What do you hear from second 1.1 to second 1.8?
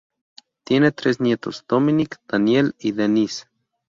nietos: